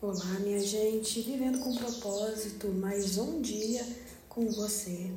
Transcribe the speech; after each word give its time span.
Olá, 0.00 0.38
minha 0.44 0.60
gente, 0.60 1.20
vivendo 1.22 1.58
com 1.58 1.74
propósito, 1.74 2.68
mais 2.68 3.18
um 3.18 3.42
dia 3.42 3.84
com 4.28 4.48
você. 4.48 5.10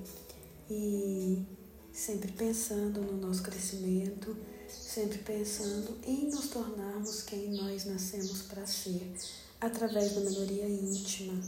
E 0.67 1.45
sempre 1.93 2.31
pensando 2.31 2.99
no 2.99 3.15
nosso 3.15 3.43
crescimento, 3.43 4.35
sempre 4.67 5.19
pensando 5.19 5.99
em 6.03 6.31
nos 6.31 6.49
tornarmos 6.49 7.21
quem 7.21 7.51
nós 7.51 7.85
nascemos 7.85 8.41
para 8.41 8.65
ser, 8.65 9.13
através 9.59 10.15
da 10.15 10.21
melhoria 10.21 10.67
íntima, 10.67 11.39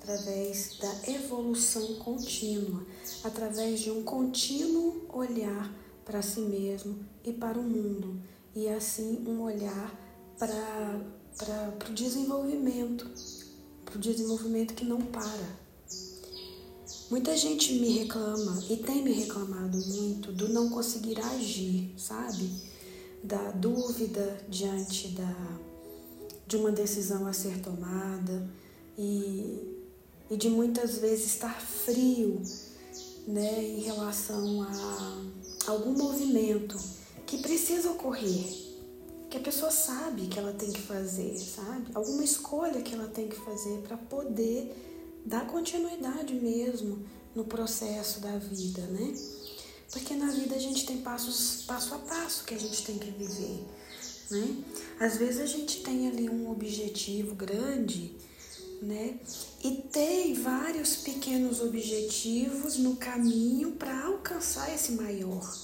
através 0.00 0.78
da 0.78 1.12
evolução 1.12 1.96
contínua, 1.96 2.86
através 3.22 3.80
de 3.80 3.90
um 3.90 4.02
contínuo 4.02 5.04
olhar 5.12 5.70
para 6.02 6.22
si 6.22 6.40
mesmo 6.40 6.98
e 7.22 7.30
para 7.30 7.58
o 7.58 7.62
mundo, 7.62 8.18
e 8.54 8.70
assim 8.70 9.22
um 9.28 9.42
olhar 9.42 9.94
para 10.38 11.19
para 11.40 11.90
o 11.90 11.94
desenvolvimento, 11.94 13.08
para 13.86 13.96
o 13.96 13.98
desenvolvimento 13.98 14.74
que 14.74 14.84
não 14.84 15.00
para. 15.00 15.58
Muita 17.10 17.34
gente 17.36 17.72
me 17.74 17.98
reclama 17.98 18.62
e 18.68 18.76
tem 18.76 19.02
me 19.02 19.12
reclamado 19.12 19.78
muito 19.78 20.32
do 20.32 20.50
não 20.50 20.68
conseguir 20.68 21.18
agir, 21.18 21.94
sabe? 21.96 22.50
Da 23.24 23.50
dúvida 23.52 24.44
diante 24.48 25.08
da, 25.08 25.58
de 26.46 26.56
uma 26.56 26.70
decisão 26.70 27.26
a 27.26 27.32
ser 27.32 27.60
tomada 27.60 28.48
e, 28.98 29.78
e 30.30 30.36
de 30.36 30.50
muitas 30.50 30.98
vezes 30.98 31.26
estar 31.26 31.58
frio 31.60 32.42
né, 33.26 33.64
em 33.64 33.80
relação 33.80 34.62
a 34.62 35.70
algum 35.70 35.92
movimento 35.92 36.78
que 37.26 37.38
precisa 37.38 37.90
ocorrer 37.90 38.69
que 39.30 39.36
a 39.36 39.40
pessoa 39.40 39.70
sabe 39.70 40.26
que 40.26 40.38
ela 40.38 40.52
tem 40.52 40.72
que 40.72 40.82
fazer, 40.82 41.38
sabe? 41.38 41.86
Alguma 41.94 42.24
escolha 42.24 42.82
que 42.82 42.94
ela 42.94 43.06
tem 43.06 43.28
que 43.28 43.36
fazer 43.36 43.78
para 43.86 43.96
poder 43.96 45.22
dar 45.24 45.46
continuidade 45.46 46.34
mesmo 46.34 47.06
no 47.34 47.44
processo 47.44 48.20
da 48.20 48.36
vida, 48.38 48.82
né? 48.88 49.14
Porque 49.92 50.14
na 50.14 50.32
vida 50.32 50.56
a 50.56 50.58
gente 50.58 50.84
tem 50.84 50.98
passos 50.98 51.62
passo 51.64 51.94
a 51.94 51.98
passo 51.98 52.44
que 52.44 52.54
a 52.54 52.58
gente 52.58 52.84
tem 52.84 52.98
que 52.98 53.10
viver, 53.12 53.64
né? 54.30 54.64
Às 54.98 55.16
vezes 55.16 55.40
a 55.40 55.46
gente 55.46 55.80
tem 55.82 56.08
ali 56.08 56.28
um 56.28 56.50
objetivo 56.50 57.36
grande, 57.36 58.16
né? 58.82 59.16
E 59.62 59.76
tem 59.92 60.34
vários 60.34 60.96
pequenos 60.96 61.60
objetivos 61.60 62.78
no 62.78 62.96
caminho 62.96 63.72
para 63.72 64.06
alcançar 64.06 64.74
esse 64.74 64.92
maior, 64.92 65.56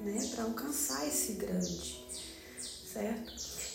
né? 0.00 0.28
Para 0.34 0.44
alcançar 0.44 1.06
esse 1.06 1.34
grande 1.34 2.02
certo? 2.92 3.32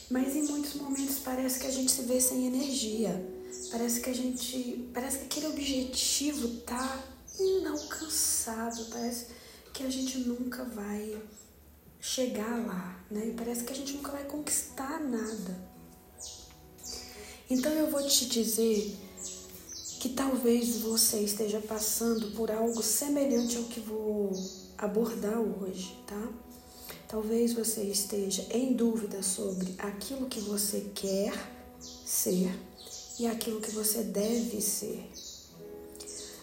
Mas 0.09 0.35
em 0.35 0.43
muitos 0.43 0.75
momentos 0.75 1.19
parece 1.19 1.59
que 1.59 1.67
a 1.67 1.71
gente 1.71 1.91
se 1.91 2.03
vê 2.03 2.19
sem 2.21 2.47
energia. 2.47 3.25
Parece 3.71 3.99
que 3.99 4.09
a 4.09 4.13
gente. 4.13 4.89
Parece 4.93 5.19
que 5.19 5.25
aquele 5.25 5.47
objetivo 5.47 6.47
tá 6.61 7.03
inalcançável. 7.39 8.85
Parece 8.91 9.27
que 9.73 9.83
a 9.83 9.89
gente 9.89 10.19
nunca 10.19 10.63
vai 10.63 11.21
chegar 11.99 12.65
lá, 12.65 13.03
né? 13.11 13.27
E 13.27 13.31
parece 13.33 13.63
que 13.63 13.73
a 13.73 13.75
gente 13.75 13.93
nunca 13.93 14.11
vai 14.11 14.23
conquistar 14.23 14.99
nada. 15.01 15.77
Então 17.49 17.71
eu 17.73 17.89
vou 17.89 18.05
te 18.07 18.25
dizer 18.25 18.97
que 19.99 20.09
talvez 20.09 20.77
você 20.77 21.19
esteja 21.21 21.59
passando 21.59 22.31
por 22.31 22.51
algo 22.51 22.83
semelhante 22.83 23.57
ao 23.57 23.63
que 23.63 23.79
vou 23.79 24.31
abordar 24.77 25.39
hoje, 25.39 25.97
tá? 26.05 26.46
Talvez 27.07 27.53
você 27.53 27.83
esteja 27.83 28.45
em 28.51 28.73
dúvida 28.73 29.23
sobre 29.23 29.73
aquilo 29.77 30.27
que 30.27 30.41
você 30.41 30.91
quer 30.93 31.33
ser 32.05 32.53
e 33.17 33.25
aquilo 33.25 33.61
que 33.61 33.71
você 33.71 34.03
deve 34.03 34.59
ser. 34.59 35.09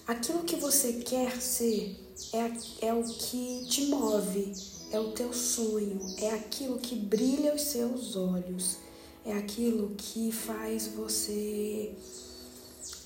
Aquilo 0.07 0.43
que 0.43 0.57
você 0.57 0.95
quer 0.95 1.39
ser 1.39 1.95
é, 2.33 2.87
é 2.87 2.95
o 2.95 3.05
que 3.05 3.67
te 3.69 3.87
move, 3.87 4.55
é 4.91 4.99
o 4.99 5.13
teu 5.13 5.35
sonho, 5.35 6.01
é 6.17 6.31
aquilo 6.31 6.79
que 6.79 6.97
brilha 6.97 7.55
os 7.55 7.63
seus 7.63 8.17
olhos, 8.17 8.79
é 9.23 9.35
aquilo 9.35 9.95
que 9.99 10.33
faz 10.33 10.87
você 10.87 11.93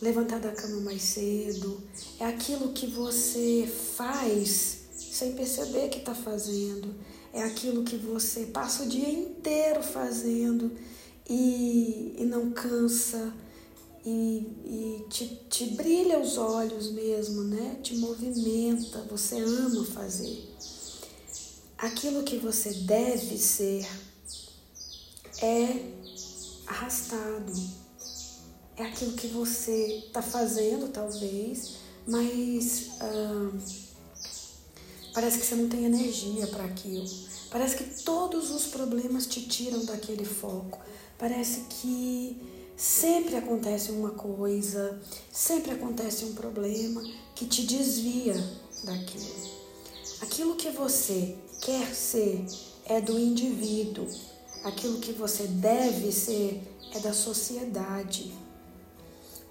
levantar 0.00 0.38
da 0.38 0.52
cama 0.52 0.80
mais 0.80 1.02
cedo, 1.02 1.82
é 2.20 2.24
aquilo 2.24 2.72
que 2.72 2.86
você 2.86 3.68
faz 3.96 4.78
sem 4.92 5.32
perceber 5.32 5.88
que 5.88 5.98
está 5.98 6.14
fazendo 6.14 6.94
é 7.38 7.44
aquilo 7.44 7.84
que 7.84 7.96
você 7.96 8.46
passa 8.46 8.82
o 8.82 8.88
dia 8.88 9.08
inteiro 9.08 9.80
fazendo 9.80 10.72
e, 11.28 12.16
e 12.18 12.24
não 12.24 12.50
cansa 12.50 13.32
e, 14.04 14.38
e 14.64 15.04
te, 15.08 15.26
te 15.48 15.66
brilha 15.66 16.18
os 16.18 16.36
olhos 16.36 16.90
mesmo, 16.90 17.44
né? 17.44 17.78
Te 17.80 17.94
movimenta, 17.96 19.02
você 19.02 19.38
ama 19.38 19.84
fazer. 19.84 20.52
Aquilo 21.76 22.24
que 22.24 22.38
você 22.38 22.72
deve 22.72 23.38
ser 23.38 23.86
é 25.40 25.92
arrastado. 26.66 27.52
É 28.76 28.82
aquilo 28.82 29.12
que 29.12 29.28
você 29.28 30.04
está 30.06 30.22
fazendo, 30.22 30.88
talvez, 30.88 31.76
mas. 32.04 32.90
Ah, 33.00 33.87
Parece 35.18 35.40
que 35.40 35.46
você 35.46 35.56
não 35.56 35.68
tem 35.68 35.84
energia 35.84 36.46
para 36.46 36.62
aquilo. 36.62 37.04
Parece 37.50 37.76
que 37.76 38.04
todos 38.04 38.52
os 38.52 38.66
problemas 38.66 39.26
te 39.26 39.40
tiram 39.48 39.84
daquele 39.84 40.24
foco. 40.24 40.78
Parece 41.18 41.62
que 41.68 42.40
sempre 42.76 43.34
acontece 43.34 43.90
uma 43.90 44.12
coisa, 44.12 45.02
sempre 45.32 45.72
acontece 45.72 46.24
um 46.24 46.34
problema 46.34 47.02
que 47.34 47.46
te 47.46 47.66
desvia 47.66 48.34
daquilo. 48.84 49.34
Aquilo 50.20 50.54
que 50.54 50.70
você 50.70 51.36
quer 51.62 51.92
ser 51.92 52.46
é 52.84 53.00
do 53.00 53.18
indivíduo. 53.18 54.06
Aquilo 54.62 55.00
que 55.00 55.10
você 55.10 55.48
deve 55.48 56.12
ser 56.12 56.62
é 56.94 57.00
da 57.00 57.12
sociedade. 57.12 58.32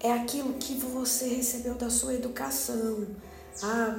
É 0.00 0.12
aquilo 0.12 0.54
que 0.54 0.72
você 0.76 1.28
recebeu 1.28 1.74
da 1.74 1.90
sua 1.90 2.14
educação 2.14 3.06
ah, 3.62 3.96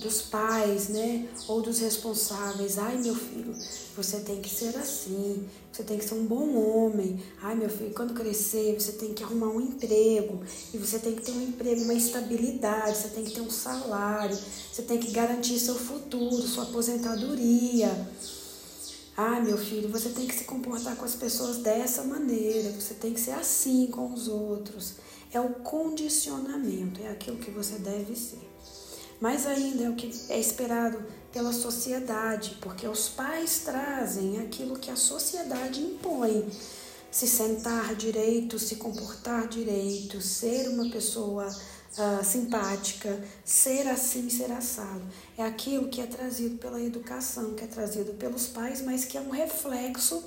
dos 0.00 0.22
pais, 0.22 0.88
né? 0.88 1.28
Ou 1.48 1.60
dos 1.60 1.78
responsáveis. 1.80 2.78
Ai, 2.78 2.96
meu 2.98 3.14
filho, 3.14 3.54
você 3.96 4.20
tem 4.20 4.40
que 4.40 4.48
ser 4.48 4.76
assim, 4.76 5.46
você 5.72 5.82
tem 5.82 5.98
que 5.98 6.04
ser 6.04 6.14
um 6.14 6.24
bom 6.24 6.56
homem. 6.56 7.22
Ai, 7.42 7.54
meu 7.54 7.68
filho, 7.68 7.92
quando 7.94 8.14
crescer, 8.14 8.74
você 8.80 8.92
tem 8.92 9.12
que 9.12 9.22
arrumar 9.22 9.48
um 9.48 9.60
emprego. 9.60 10.42
E 10.72 10.78
você 10.78 10.98
tem 10.98 11.14
que 11.14 11.22
ter 11.22 11.32
um 11.32 11.42
emprego, 11.42 11.82
uma 11.82 11.94
estabilidade, 11.94 12.96
você 12.96 13.08
tem 13.08 13.24
que 13.24 13.32
ter 13.32 13.40
um 13.40 13.50
salário, 13.50 14.38
você 14.72 14.82
tem 14.82 14.98
que 14.98 15.10
garantir 15.10 15.58
seu 15.58 15.74
futuro, 15.74 16.42
sua 16.42 16.64
aposentadoria. 16.64 17.90
Ah, 19.16 19.40
meu 19.40 19.56
filho, 19.56 19.88
você 19.88 20.08
tem 20.08 20.26
que 20.26 20.34
se 20.34 20.44
comportar 20.44 20.96
com 20.96 21.04
as 21.04 21.14
pessoas 21.14 21.58
dessa 21.58 22.02
maneira, 22.02 22.70
você 22.70 22.94
tem 22.94 23.14
que 23.14 23.20
ser 23.20 23.30
assim 23.30 23.86
com 23.86 24.12
os 24.12 24.26
outros. 24.26 24.94
É 25.32 25.40
o 25.40 25.50
condicionamento, 25.50 27.00
é 27.00 27.08
aquilo 27.10 27.36
que 27.36 27.50
você 27.50 27.78
deve 27.78 28.16
ser. 28.16 28.54
Mais 29.20 29.46
ainda 29.46 29.84
é 29.84 29.90
o 29.90 29.94
que 29.94 30.10
é 30.28 30.38
esperado 30.38 31.02
pela 31.32 31.52
sociedade, 31.52 32.58
porque 32.60 32.86
os 32.86 33.08
pais 33.08 33.62
trazem 33.64 34.40
aquilo 34.40 34.78
que 34.78 34.90
a 34.90 34.96
sociedade 34.96 35.80
impõe. 35.80 36.48
Se 37.10 37.26
sentar 37.26 37.94
direito, 37.94 38.58
se 38.58 38.76
comportar 38.76 39.48
direito, 39.48 40.20
ser 40.20 40.68
uma 40.68 40.90
pessoa 40.90 41.46
uh, 41.46 42.24
simpática, 42.24 43.22
ser 43.44 43.88
assim, 43.88 44.28
ser 44.28 44.50
assado. 44.52 45.02
É 45.36 45.42
aquilo 45.42 45.88
que 45.88 46.00
é 46.00 46.06
trazido 46.06 46.58
pela 46.58 46.80
educação, 46.80 47.54
que 47.54 47.64
é 47.64 47.66
trazido 47.66 48.14
pelos 48.14 48.46
pais, 48.46 48.82
mas 48.82 49.04
que 49.04 49.16
é 49.16 49.20
um 49.20 49.30
reflexo 49.30 50.22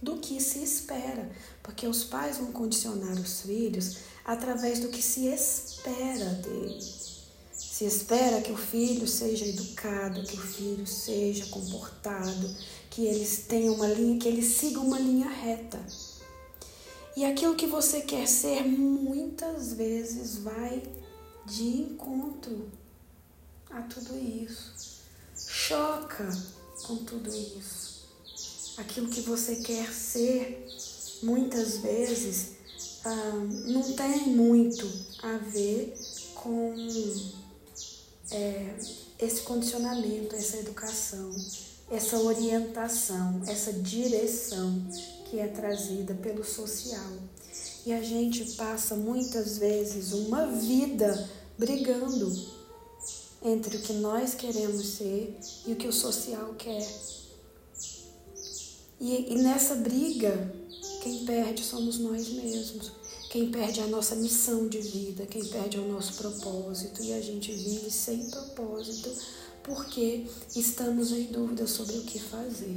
do 0.00 0.18
que 0.18 0.40
se 0.40 0.62
espera, 0.62 1.30
porque 1.62 1.86
os 1.86 2.02
pais 2.02 2.38
vão 2.38 2.50
condicionar 2.50 3.14
os 3.14 3.42
filhos 3.42 3.98
através 4.24 4.80
do 4.80 4.88
que 4.88 5.00
se 5.00 5.26
espera 5.26 6.24
deles. 6.24 7.11
Se 7.82 7.88
espera 7.88 8.40
que 8.40 8.52
o 8.52 8.56
filho 8.56 9.08
seja 9.08 9.44
educado, 9.44 10.22
que 10.22 10.36
o 10.36 10.40
filho 10.40 10.86
seja 10.86 11.46
comportado, 11.46 12.54
que 12.88 13.04
eles 13.04 13.46
tenham 13.48 13.74
uma 13.74 13.88
linha, 13.88 14.20
que 14.20 14.28
eles 14.28 14.54
sigam 14.54 14.86
uma 14.86 15.00
linha 15.00 15.28
reta. 15.28 15.84
E 17.16 17.24
aquilo 17.24 17.56
que 17.56 17.66
você 17.66 18.02
quer 18.02 18.28
ser 18.28 18.62
muitas 18.62 19.72
vezes 19.72 20.38
vai 20.38 20.80
de 21.44 21.64
encontro 21.80 22.70
a 23.68 23.82
tudo 23.82 24.16
isso. 24.16 25.00
Choca 25.36 26.30
com 26.86 26.98
tudo 26.98 27.30
isso. 27.30 28.06
Aquilo 28.76 29.08
que 29.08 29.22
você 29.22 29.56
quer 29.56 29.92
ser 29.92 30.68
muitas 31.20 31.78
vezes 31.78 32.52
ah, 33.04 33.32
não 33.66 33.82
tem 33.82 34.28
muito 34.28 34.88
a 35.20 35.36
ver 35.38 35.98
com 36.36 36.76
é, 38.32 38.74
esse 39.18 39.42
condicionamento, 39.42 40.34
essa 40.34 40.56
educação, 40.56 41.30
essa 41.90 42.18
orientação, 42.18 43.42
essa 43.46 43.72
direção 43.72 44.82
que 45.26 45.38
é 45.38 45.46
trazida 45.48 46.14
pelo 46.14 46.44
social. 46.44 47.12
E 47.84 47.92
a 47.92 48.02
gente 48.02 48.44
passa 48.56 48.94
muitas 48.94 49.58
vezes 49.58 50.12
uma 50.12 50.46
vida 50.46 51.28
brigando 51.58 52.32
entre 53.44 53.76
o 53.76 53.82
que 53.82 53.92
nós 53.94 54.34
queremos 54.34 54.86
ser 54.86 55.36
e 55.66 55.72
o 55.72 55.76
que 55.76 55.88
o 55.88 55.92
social 55.92 56.54
quer. 56.54 56.88
E, 59.00 59.32
e 59.32 59.42
nessa 59.42 59.74
briga, 59.74 60.54
quem 61.02 61.24
perde 61.24 61.62
somos 61.64 61.98
nós 61.98 62.28
mesmos. 62.28 63.01
Quem 63.32 63.50
perde 63.50 63.80
a 63.80 63.86
nossa 63.86 64.14
missão 64.14 64.68
de 64.68 64.78
vida, 64.78 65.24
quem 65.24 65.42
perde 65.42 65.78
o 65.78 65.88
nosso 65.90 66.12
propósito. 66.18 67.02
E 67.02 67.14
a 67.14 67.20
gente 67.22 67.50
vive 67.50 67.90
sem 67.90 68.28
propósito 68.28 69.10
porque 69.62 70.26
estamos 70.54 71.10
em 71.12 71.24
dúvida 71.32 71.66
sobre 71.66 71.96
o 71.96 72.02
que 72.02 72.18
fazer. 72.18 72.76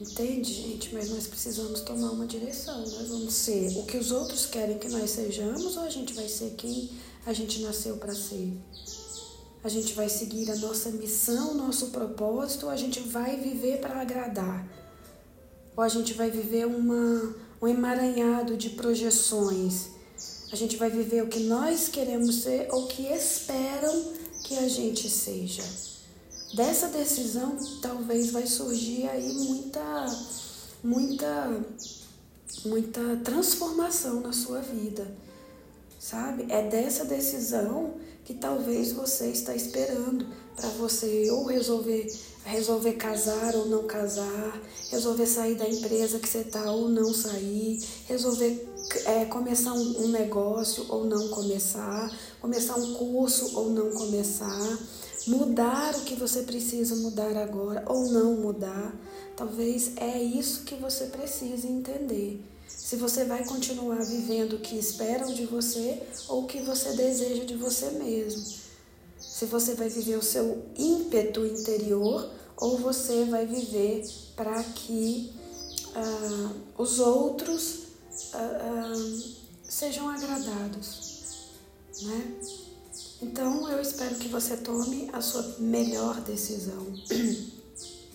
Entende, 0.00 0.54
gente? 0.54 0.94
Mas 0.94 1.10
nós 1.10 1.26
precisamos 1.26 1.82
tomar 1.82 2.12
uma 2.12 2.26
direção. 2.26 2.80
Nós 2.80 3.08
vamos 3.08 3.34
ser 3.34 3.76
o 3.76 3.84
que 3.84 3.98
os 3.98 4.10
outros 4.10 4.46
querem 4.46 4.78
que 4.78 4.88
nós 4.88 5.10
sejamos 5.10 5.76
ou 5.76 5.82
a 5.82 5.90
gente 5.90 6.14
vai 6.14 6.26
ser 6.26 6.54
quem 6.56 6.88
a 7.26 7.34
gente 7.34 7.60
nasceu 7.60 7.98
para 7.98 8.14
ser? 8.14 8.56
A 9.62 9.68
gente 9.68 9.92
vai 9.92 10.08
seguir 10.08 10.50
a 10.50 10.56
nossa 10.56 10.88
missão, 10.88 11.52
nosso 11.52 11.88
propósito 11.88 12.64
ou 12.64 12.72
a 12.72 12.76
gente 12.76 13.00
vai 13.00 13.36
viver 13.36 13.82
para 13.82 14.00
agradar? 14.00 14.66
Ou 15.76 15.84
a 15.84 15.88
gente 15.90 16.14
vai 16.14 16.30
viver 16.30 16.66
uma, 16.66 17.36
um 17.60 17.68
emaranhado 17.68 18.56
de 18.56 18.70
projeções? 18.70 19.88
A 20.52 20.56
gente 20.56 20.76
vai 20.76 20.88
viver 20.90 21.22
o 21.22 21.28
que 21.28 21.40
nós 21.40 21.88
queremos 21.88 22.42
ser 22.42 22.68
ou 22.70 22.84
o 22.84 22.86
que 22.86 23.02
esperam 23.02 24.12
que 24.44 24.56
a 24.58 24.68
gente 24.68 25.08
seja? 25.08 25.62
Dessa 26.54 26.88
decisão, 26.88 27.56
talvez 27.82 28.30
vai 28.30 28.46
surgir 28.46 29.08
aí 29.08 29.32
muita, 29.32 30.06
muita, 30.82 31.64
muita 32.64 33.16
transformação 33.24 34.20
na 34.20 34.32
sua 34.32 34.60
vida, 34.60 35.06
sabe? 36.10 36.46
É 36.48 36.62
dessa 36.62 37.04
decisão 37.04 37.94
que 38.24 38.34
talvez 38.34 38.92
você 38.92 39.26
está 39.26 39.56
esperando 39.56 40.26
para 40.54 40.68
você 40.70 41.28
ou 41.30 41.44
resolver 41.46 42.06
resolver 42.44 42.92
casar 42.92 43.56
ou 43.56 43.66
não 43.66 43.88
casar, 43.88 44.62
resolver 44.92 45.26
sair 45.26 45.56
da 45.56 45.68
empresa 45.68 46.20
que 46.20 46.28
você 46.28 46.38
está 46.38 46.70
ou 46.70 46.88
não 46.88 47.12
sair, 47.12 47.82
resolver 48.06 48.68
é, 49.04 49.24
começar 49.24 49.72
um, 49.72 50.06
negócio 50.06 50.86
ou 50.88 51.04
não 51.06 51.26
começar, 51.30 52.08
começar 52.40 52.76
um 52.76 52.94
curso 52.94 53.58
ou 53.58 53.70
não 53.70 53.90
começar 53.90 54.78
mudar 55.26 55.92
o 55.96 56.02
que 56.02 56.14
você 56.14 56.42
precisa 56.42 56.94
mudar 56.94 57.36
agora 57.36 57.82
ou 57.88 58.12
não 58.12 58.36
mudar. 58.36 58.94
Talvez 59.36 59.90
é 59.96 60.22
isso 60.22 60.62
que 60.62 60.76
você 60.76 61.06
precisa 61.06 61.66
entender. 61.66 62.40
Se 62.86 62.94
você 62.94 63.24
vai 63.24 63.44
continuar 63.44 64.00
vivendo 64.04 64.52
o 64.52 64.58
que 64.60 64.78
esperam 64.78 65.34
de 65.34 65.44
você 65.44 66.00
ou 66.28 66.44
o 66.44 66.46
que 66.46 66.60
você 66.60 66.92
deseja 66.92 67.44
de 67.44 67.56
você 67.56 67.90
mesmo. 67.90 68.46
Se 69.18 69.44
você 69.46 69.74
vai 69.74 69.88
viver 69.88 70.16
o 70.16 70.22
seu 70.22 70.64
ímpeto 70.78 71.44
interior 71.44 72.30
ou 72.56 72.78
você 72.78 73.24
vai 73.24 73.44
viver 73.44 74.08
para 74.36 74.62
que 74.62 75.32
uh, 75.96 76.54
os 76.80 77.00
outros 77.00 77.86
uh, 78.32 78.94
uh, 78.94 79.34
sejam 79.64 80.08
agradados, 80.08 81.48
né? 82.02 82.36
Então 83.20 83.68
eu 83.68 83.80
espero 83.80 84.14
que 84.14 84.28
você 84.28 84.58
tome 84.58 85.10
a 85.12 85.20
sua 85.20 85.56
melhor 85.58 86.20
decisão. 86.20 86.86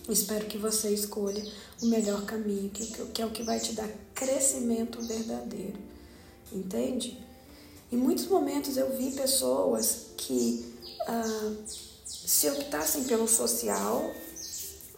espero 0.08 0.46
que 0.46 0.58
você 0.58 0.90
escolha 0.90 1.44
o 1.80 1.86
melhor 1.86 2.24
caminho, 2.24 2.70
que, 2.70 2.86
que 2.86 3.22
é 3.22 3.26
o 3.26 3.30
que 3.30 3.42
vai 3.42 3.60
te 3.60 3.72
dar 3.72 3.88
crescimento 4.14 5.00
verdadeiro. 5.02 5.78
Entende? 6.52 7.18
Em 7.90 7.96
muitos 7.96 8.26
momentos 8.26 8.76
eu 8.76 8.96
vi 8.96 9.12
pessoas 9.12 10.06
que 10.16 10.74
ah, 11.06 11.52
se 12.06 12.48
optassem 12.48 13.04
pelo 13.04 13.28
social, 13.28 14.12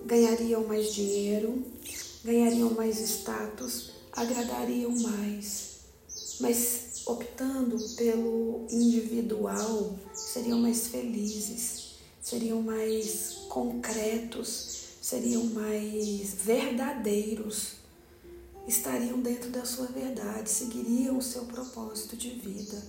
ganhariam 0.05 0.65
mais 0.65 0.95
dinheiro, 0.95 1.65
ganhariam 2.25 2.71
mais 2.71 3.01
status, 3.01 3.91
agradariam 4.13 4.91
mais. 4.91 5.75
Mas 6.41 7.03
optando 7.07 7.79
pelo 7.97 8.67
individual, 8.71 9.99
seriam 10.15 10.59
mais 10.59 10.89
felizes, 10.89 11.97
seriam 12.21 12.63
mais 12.63 13.45
concretos, 13.49 14.84
seriam 15.05 15.45
mais 15.45 16.33
verdadeiros, 16.33 17.75
estariam 18.67 19.21
dentro 19.21 19.51
da 19.51 19.63
sua 19.63 19.85
verdade, 19.89 20.49
seguiriam 20.49 21.19
o 21.19 21.23
seu 21.23 21.45
propósito 21.45 22.17
de 22.17 22.31
vida. 22.31 22.83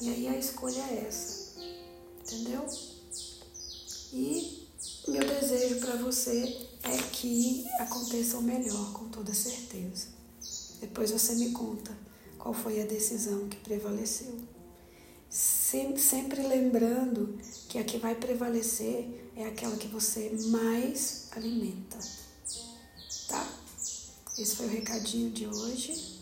E 0.00 0.08
aí 0.08 0.28
a 0.28 0.38
escolha 0.38 0.80
é 0.82 1.04
essa, 1.08 1.60
entendeu? 2.20 2.64
E 4.12 4.68
meu 5.08 5.20
desejo 5.26 5.80
para 5.80 5.96
você 5.96 6.64
é 6.84 6.96
que 7.10 7.66
aconteça 7.80 8.38
o 8.38 8.42
melhor, 8.42 8.92
com 8.92 9.08
toda 9.08 9.34
certeza. 9.34 10.06
Depois 10.80 11.10
você 11.10 11.34
me 11.34 11.50
conta 11.50 11.90
qual 12.38 12.54
foi 12.54 12.80
a 12.80 12.86
decisão 12.86 13.48
que 13.48 13.56
prevaleceu. 13.56 14.38
Sempre 15.28 16.46
lembrando 16.46 17.36
que 17.68 17.78
a 17.78 17.84
que 17.84 17.98
vai 17.98 18.14
prevalecer 18.14 19.27
é 19.38 19.46
aquela 19.46 19.76
que 19.76 19.86
você 19.86 20.30
mais 20.50 21.28
alimenta. 21.30 21.96
Tá? 23.28 23.48
Esse 24.36 24.56
foi 24.56 24.66
o 24.66 24.70
recadinho 24.70 25.30
de 25.30 25.46
hoje. 25.46 26.18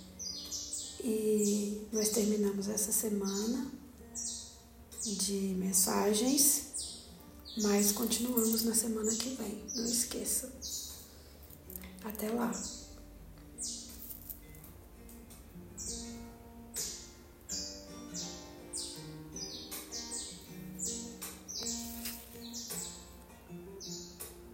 E 1.02 1.80
nós 1.92 2.10
terminamos 2.10 2.68
essa 2.68 2.92
semana 2.92 3.70
de 5.02 5.54
mensagens, 5.56 6.64
mas 7.62 7.90
continuamos 7.92 8.64
na 8.64 8.74
semana 8.74 9.10
que 9.14 9.30
vem. 9.30 9.64
Não 9.74 9.84
esqueça. 9.86 10.52
Até 12.04 12.30
lá. 12.30 12.52